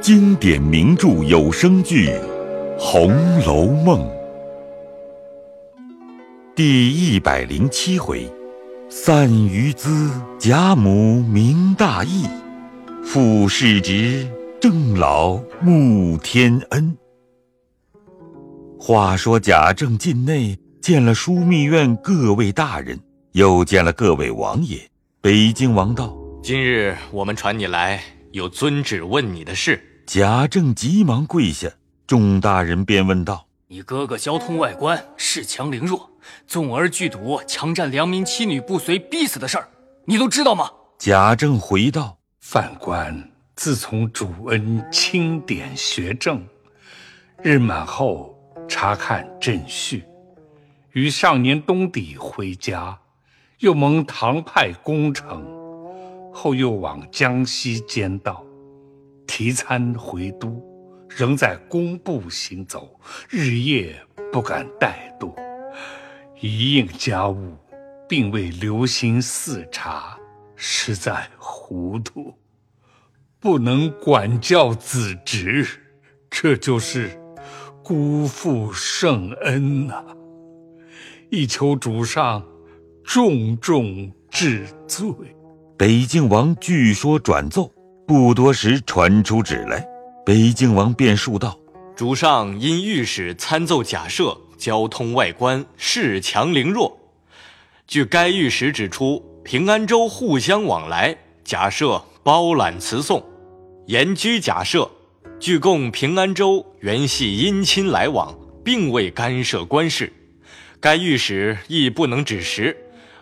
[0.00, 2.08] 经典名著有声剧
[2.78, 4.00] 《红楼梦》
[6.56, 8.26] 第一百零七回：
[8.88, 12.26] 散于兹，贾母明大义；
[13.04, 14.26] 副世职，
[14.58, 16.96] 郑老慕天恩。
[18.78, 22.98] 话说贾政进内见了枢密院各位大人，
[23.32, 24.78] 又见了各位王爷。
[25.20, 29.78] 北京王道：“今日我们传你来，有遵旨问你的事。”
[30.12, 31.70] 贾政急忙跪下，
[32.04, 36.10] 众大人便问道：“你哥哥交通外官，恃强凌弱，
[36.48, 39.68] 纵而拒赌，强占良民妻女不遂，逼死的事儿，
[40.06, 40.68] 你都知道吗？”
[40.98, 46.44] 贾政回道：“犯官自从主恩钦点学政，
[47.40, 48.36] 日满后
[48.68, 50.02] 查看朕序，
[50.90, 52.98] 于上年冬底回家，
[53.60, 55.46] 又蒙唐派攻城，
[56.34, 58.44] 后又往江西监道。”
[59.30, 60.60] 提参回都，
[61.08, 63.94] 仍在工部行走，日夜
[64.32, 65.32] 不敢怠惰，
[66.40, 67.56] 一应家务，
[68.08, 70.18] 并未留心视察，
[70.56, 72.34] 实在糊涂，
[73.38, 75.64] 不能管教子侄，
[76.28, 77.16] 这就是
[77.84, 80.04] 辜负圣恩呐！
[81.30, 82.44] 一求主上
[83.04, 85.08] 重重治罪。
[85.78, 87.72] 北静王据说转奏。
[88.10, 89.86] 不多时，传出旨来，
[90.26, 91.56] 北静王便述道
[91.94, 96.98] ：“主上因御史参奏假设，交通外官恃强凌弱。
[97.86, 103.24] 据该御史指出，平安州互相往来，假设包揽辞送，
[103.86, 104.90] 严居假设。
[105.38, 110.12] 据供，平安州原系姻亲来往，并未干涉官事。
[110.80, 112.76] 该御史亦不能指实，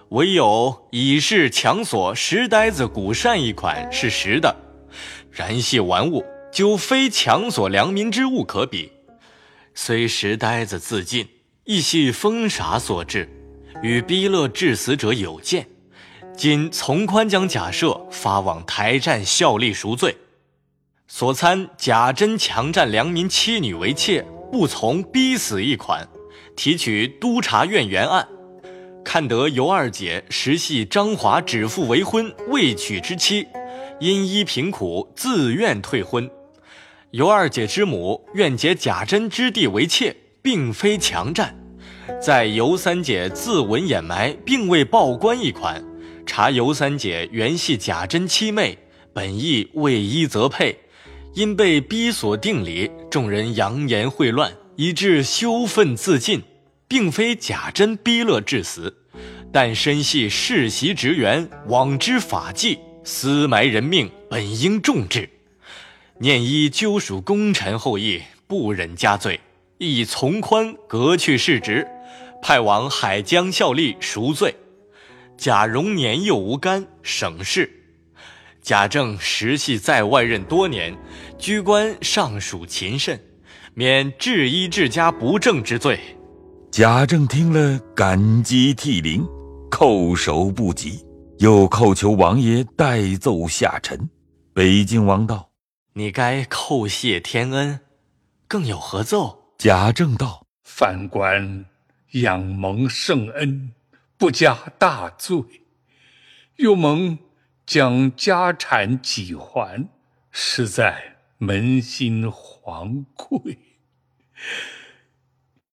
[0.09, 4.56] 唯有以示强索石呆子古扇一款是实的。”
[5.31, 8.91] 然系玩物，究非强索良民之物可比。
[9.75, 11.28] 虽石呆子自尽，
[11.65, 13.28] 亦系疯傻所致，
[13.83, 15.66] 与逼勒致死者有见。
[16.37, 20.16] 今从宽将假设发往台站效力赎罪。
[21.06, 26.06] 所参贾珍强占良民妻女为妾，不从逼死一款，
[26.55, 28.28] 提取督察院原案，
[29.05, 33.47] 看得尤二姐实系张华指腹为婚未娶之妻。
[34.00, 36.31] 因依贫苦，自愿退婚。
[37.10, 41.56] 尤二姐之母愿结贾珍之弟为妾，并非强占。
[42.22, 45.84] 在尤三姐自刎掩埋，并未报官一款，
[46.25, 48.78] 查尤三姐原系贾珍妻妹，
[49.12, 50.78] 本意为依则配，
[51.34, 56.42] 因被逼所定礼，众人扬言秽乱，以致羞愤自尽，
[56.86, 58.94] 并非贾珍逼勒致死，
[59.53, 62.78] 但身系世袭职员，枉之法纪。
[63.11, 65.31] 私埋人命，本应重治。
[66.19, 69.41] 念依纠属功臣后裔，不忍加罪，
[69.79, 71.89] 亦从宽革去世职，
[72.43, 74.55] 派往海疆效力赎罪。
[75.39, 77.71] 贾蓉年幼无干，省事。
[78.61, 80.95] 贾政实系在外任多年，
[81.39, 83.19] 居官尚属勤慎，
[83.73, 85.99] 免治医治家不正之罪。
[86.71, 89.27] 贾政听了，感激涕零，
[89.71, 91.08] 叩首不及。
[91.38, 94.10] 又叩求王爷代奏下臣。
[94.53, 95.53] 北静王道
[95.94, 97.78] ：“你该叩谢天恩，
[98.49, 101.66] 更有何奏？”贾政道：“犯官
[102.10, 103.72] 仰蒙圣恩，
[104.16, 105.38] 不加大罪，
[106.56, 107.19] 又蒙
[107.65, 109.88] 将家产几还，
[110.32, 113.59] 实在扪心惶愧。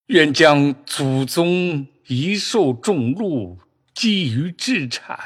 [0.08, 3.58] 愿将祖宗遗受重禄，
[3.96, 5.18] 积于治产。”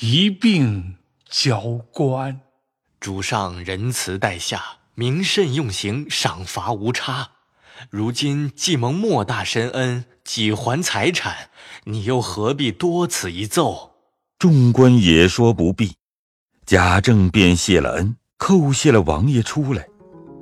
[0.00, 0.96] 一并
[1.30, 1.60] 交
[1.92, 2.40] 官，
[2.98, 4.60] 主上仁慈待下，
[4.96, 7.28] 明慎用刑，赏罚无差。
[7.90, 11.48] 如今既蒙莫大深恩，几还财产，
[11.84, 13.92] 你又何必多此一奏？
[14.36, 15.92] 众官也说不必，
[16.66, 19.86] 贾政便谢了恩，叩谢了王爷出来。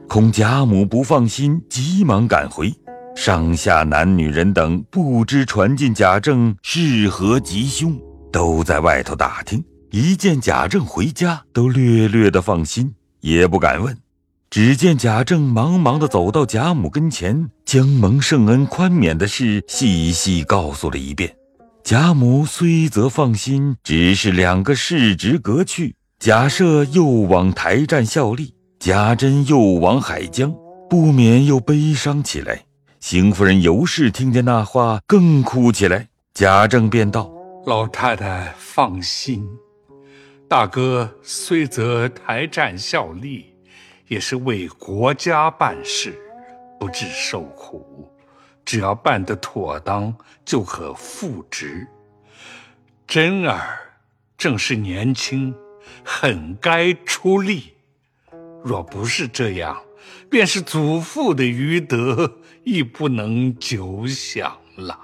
[0.08, 2.72] 恐贾母不放心，急忙赶回。
[3.14, 8.00] 上下男女人等不知传进贾政是何吉凶。
[8.32, 13.96] 都在外头打听，一见贾政回家，都略略的放心，也不敢问。
[14.50, 21.34] 只见贾政忙忙的走到贾母跟前，将蒙圣恩宽免的事细细告诉了一遍。
[21.84, 30.54] 贾母虽则放心，只是两个世职革去，贾赦又往台站效力，贾珍又往海江，
[30.90, 32.62] 不免又悲伤起来。
[33.00, 36.08] 邢夫人尤氏听见那话，更哭起来。
[36.34, 37.31] 贾政便道。
[37.64, 39.48] 老太太放心，
[40.48, 43.54] 大哥虽则台战效力，
[44.08, 46.12] 也是为国家办事，
[46.80, 48.12] 不致受苦。
[48.64, 50.12] 只要办得妥当，
[50.44, 51.86] 就可复职。
[53.06, 53.78] 真儿
[54.36, 55.54] 正是年轻，
[56.04, 57.74] 很该出力。
[58.64, 59.80] 若不是这样，
[60.28, 64.98] 便是祖父的余德，亦不能久享了。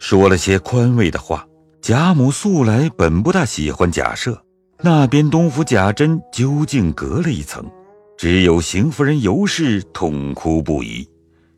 [0.00, 1.46] 说了些宽慰的话。
[1.82, 4.40] 贾母素来本不大喜欢贾赦，
[4.82, 7.68] 那边东府贾珍究竟隔了一层，
[8.16, 11.10] 只有邢夫人尤氏痛哭不已。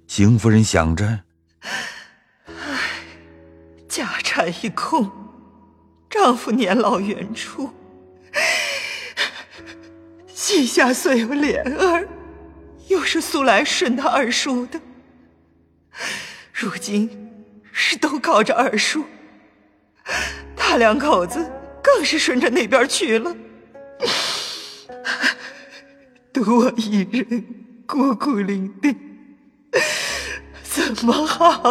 [0.06, 1.20] 邢夫人想着：
[2.46, 2.54] 唉，
[3.86, 5.10] 家产一空，
[6.08, 7.68] 丈夫年老远出，
[10.32, 12.08] 膝下虽有莲儿，
[12.88, 14.80] 又是素来顺他二叔的，
[16.50, 17.30] 如今
[17.72, 19.04] 是都靠着二叔。
[20.74, 21.48] 他两口子
[21.80, 23.32] 更是顺着那边去了，
[26.32, 27.44] 独我一人
[27.86, 28.96] 孤苦伶仃，
[30.64, 31.62] 怎么好？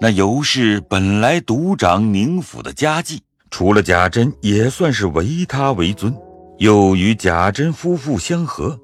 [0.00, 3.22] 那尤氏本来独掌宁府的家计，
[3.52, 6.12] 除了贾珍，也算是唯他为尊，
[6.58, 8.80] 又与贾珍夫妇相合。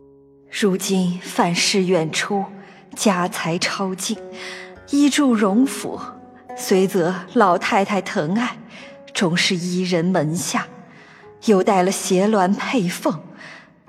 [0.48, 2.44] 如今范氏远出，
[2.94, 4.16] 家财超尽。
[4.94, 6.00] 依住荣府，
[6.56, 8.56] 虽则老太太疼爱，
[9.12, 10.68] 终是一人门下，
[11.46, 13.12] 又带了邪鸾配凤，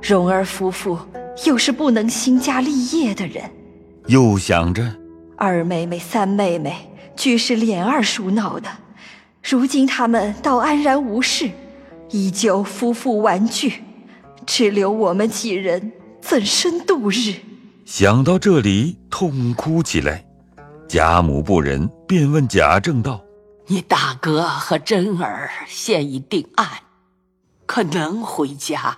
[0.02, 0.98] 荣儿夫妇
[1.46, 3.52] 又是不能兴家立业的人。
[4.08, 4.96] 又想着
[5.38, 8.68] 二妹妹、三妹妹俱是琏二叔闹的，
[9.44, 11.52] 如今他们倒安然无事，
[12.10, 13.84] 依旧夫妇玩具，
[14.48, 17.36] 只留我们几人怎生度日？
[17.86, 20.25] 想到这里，痛哭起来。
[20.88, 23.20] 贾母不忍，便问贾政道
[23.68, 26.68] ：“你大哥和珍儿现已定案，
[27.66, 28.96] 可能回家？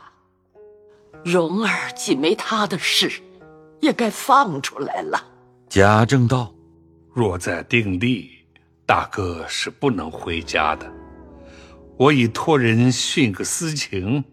[1.24, 3.10] 蓉儿既没他的事，
[3.80, 5.24] 也该放出来了。”
[5.70, 6.54] 贾政道
[7.16, 8.32] ：“若在定例，
[8.86, 10.86] 大哥是不能回家的。
[11.96, 14.24] 我已托人训个私情，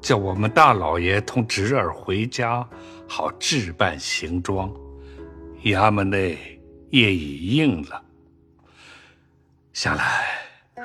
[0.00, 2.66] 叫我们大老爷同侄儿回家，
[3.08, 4.72] 好置办行装。
[5.64, 6.38] 衙门内。”
[6.90, 8.02] 也已应了。
[9.72, 10.26] 想来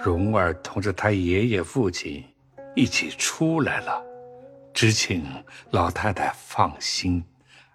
[0.03, 2.23] 蓉儿同着他爷爷父亲
[2.75, 4.01] 一起出来了，
[4.73, 5.25] 只请
[5.71, 7.23] 老太太放心，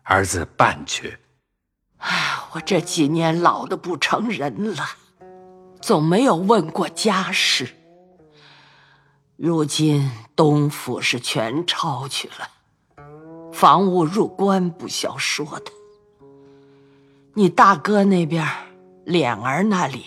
[0.02, 1.18] 儿子办去。
[1.98, 4.84] 唉，我这几年老的不成人了，
[5.80, 7.68] 总没有问过家事。
[9.36, 13.02] 如今东府是全抄去了，
[13.52, 15.72] 房屋入关不消说的。
[17.34, 18.44] 你大哥那边，
[19.04, 20.04] 脸儿那里，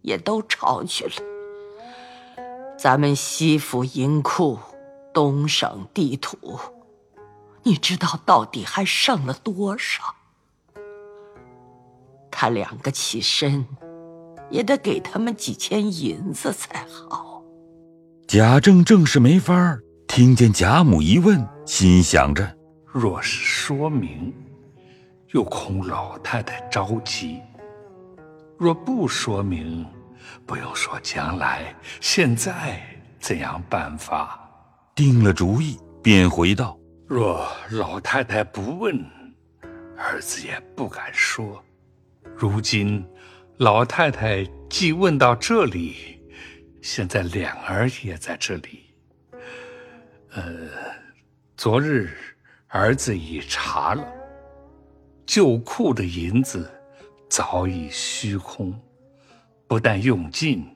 [0.00, 1.12] 也都抄去了。
[2.78, 4.58] 咱们西府银库、
[5.12, 6.58] 东省地图，
[7.64, 10.02] 你知道到底还剩了多少？
[12.30, 13.66] 他两个起身，
[14.50, 17.42] 也得给他们几千银子才好。
[18.26, 22.56] 贾政正是没法儿，听见贾母一问，心想着：
[22.86, 24.32] 若是说明。
[25.32, 27.42] 又恐老太太着急，
[28.56, 29.86] 若不说明，
[30.46, 32.80] 不用说将来，现在
[33.20, 34.40] 怎样办法？
[34.94, 38.98] 定了主意，便回道：“若老太太不问，
[39.98, 41.62] 儿子也不敢说。
[42.34, 43.06] 如今
[43.58, 46.18] 老太太既问到这里，
[46.80, 48.94] 现在两儿也在这里。
[50.32, 50.42] 呃，
[51.54, 52.16] 昨日
[52.68, 54.02] 儿子已查了。”
[55.28, 56.70] 旧库的银子
[57.28, 58.74] 早已虚空，
[59.66, 60.66] 不但用尽，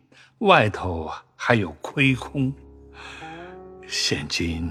[0.41, 2.53] 外头还有亏空。
[3.89, 4.71] 现今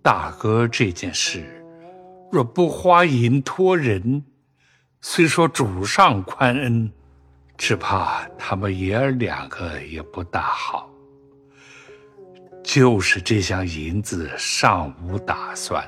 [0.00, 1.44] 大哥这件事，
[2.30, 4.24] 若不花银托人，
[5.00, 6.88] 虽说主上宽恩，
[7.58, 10.88] 只怕他们爷儿两个也不大好。
[12.62, 15.84] 就是这箱银子尚无打算，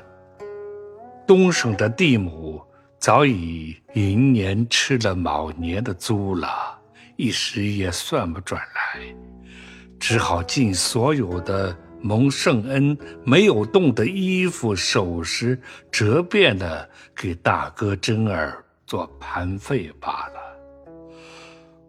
[1.25, 2.61] 东省的地亩。
[3.07, 6.77] 早已寅年吃了卯年的租了，
[7.15, 9.01] 一时也算不转来，
[9.97, 15.57] 只好尽所有的蒙圣恩没有动的衣服首饰
[15.89, 21.15] 折变的给大哥真儿做盘费罢了。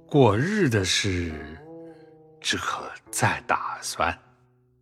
[0.07, 1.33] 过日的事，
[2.41, 4.17] 只可再打算。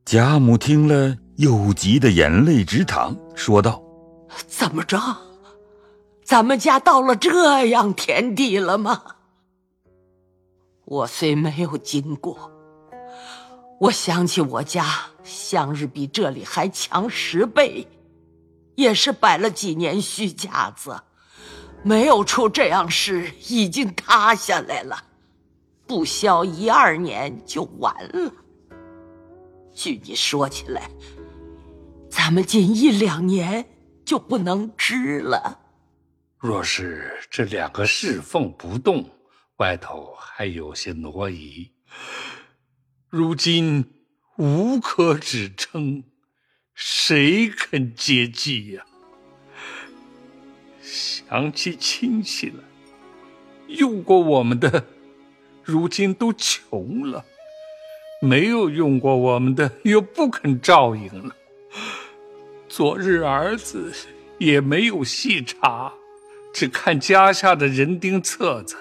[0.04, 3.82] 贾母听了，又急得眼泪直淌，说道
[4.46, 4.98] ：“怎么着？”
[6.26, 9.00] 咱们家到了这样田地了吗？
[10.84, 12.50] 我虽没有经过，
[13.78, 14.84] 我想起我家
[15.22, 17.86] 向日比这里还强十倍，
[18.74, 21.00] 也是摆了几年虚架子，
[21.84, 25.04] 没有出这样事，已经塌下来了，
[25.86, 28.32] 不消一二年就完了。
[29.72, 30.90] 据你说起来，
[32.10, 33.64] 咱们近一两年
[34.04, 35.60] 就不能支了。
[36.38, 39.08] 若是这两个侍奉不动，
[39.56, 41.72] 外头还有些挪移。
[43.08, 43.84] 如今
[44.36, 46.04] 无可指称，
[46.74, 48.84] 谁肯接济呀？
[50.82, 52.62] 想起亲戚来，
[53.68, 54.84] 用过我们的，
[55.64, 57.24] 如今都穷了；
[58.20, 61.34] 没有用过我们的，又不肯照应了。
[62.68, 63.90] 昨日儿子
[64.38, 65.92] 也没有细查，
[66.56, 68.76] 只看家下的人丁册子，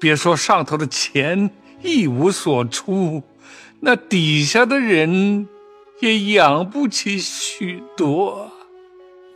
[0.00, 1.48] 别说上头的钱
[1.80, 3.22] 一无所出。
[3.78, 5.46] 那底下的人
[6.00, 8.50] 也养不起许多。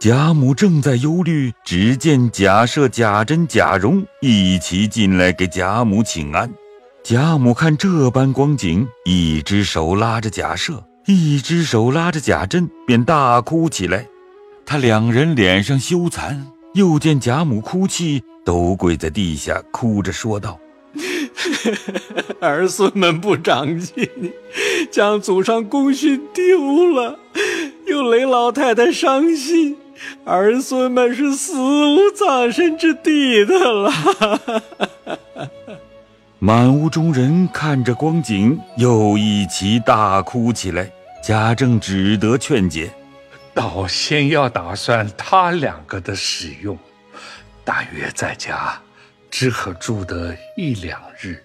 [0.00, 6.52] 贾母正在忧虑，只见贾赦、贾珍、贾蓉一起进来给贾母请安。
[7.04, 14.04] 贾母看这般光景，一只手拉着贾赦，一只手拉着贾珍，便大哭起来。
[14.66, 16.40] 他两人脸上羞惭，
[16.75, 20.59] 又见贾母哭泣，都跪在地下，哭着说道。
[22.41, 24.09] 儿孙们不长进，
[24.91, 27.19] 将祖上功勋丢了，
[27.87, 29.76] 又累老太太伤心，
[30.25, 33.93] 儿孙们是死无葬身之地的了。
[36.38, 40.91] 满屋中人看着光景，又一齐大哭起来。
[41.23, 42.91] 贾政只得劝解
[43.54, 46.78] ：“倒先要打算他两个的使用，
[47.64, 48.80] 大约在家。”
[49.32, 51.42] 只可住得一两日，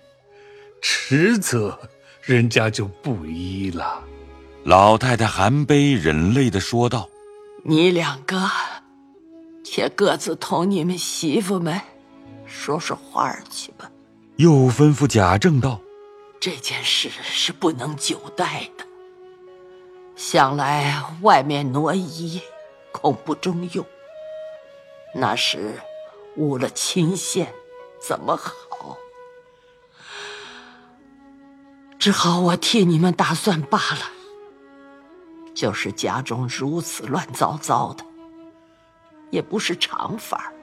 [0.81, 1.79] 迟则
[2.21, 4.03] 人家就不依了。
[4.65, 7.07] 老太太含悲忍泪的说道
[7.63, 8.51] ：“你两个，
[9.63, 11.79] 且各自同你们媳妇们
[12.45, 13.89] 说说话去吧。”
[14.35, 15.79] 又吩咐贾政道
[16.41, 18.85] ：“这件事是不能久待的。
[20.17, 22.41] 想来外面挪移，
[22.91, 23.85] 恐不中用。
[25.15, 25.75] 那时
[26.35, 27.47] 误了亲线。”
[27.99, 28.95] 怎么好？
[31.97, 34.11] 只好我替你们打算罢了。
[35.55, 38.05] 就是家中如此乱糟糟的，
[39.31, 40.53] 也不是常法。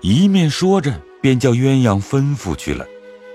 [0.00, 2.84] 一面说着，便叫鸳鸯吩咐去了。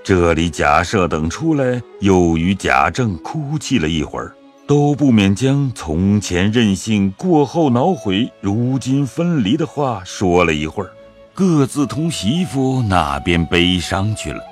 [0.04, 4.36] 这里贾赦等出来，又与贾政哭泣了一会儿，
[4.72, 10.90] 都不免将从前任性，过后恼悔，如今分离的话说了一会儿。
[11.34, 14.42] 各自同媳妇那边悲伤去了。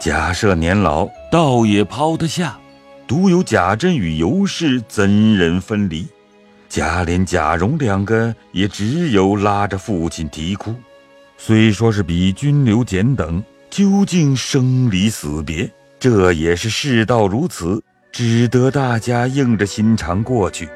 [0.00, 2.58] 贾赦年老，倒也抛得下，
[3.06, 6.08] 独有贾珍与尤氏怎忍分离？
[6.68, 10.74] 贾琏、贾蓉两个也只有拉着父亲啼哭。
[11.38, 17.80] 虽说是比君留简等，究竟生离死别，这也是世道如此，
[18.18, 20.66] 只得大家硬着心肠过去。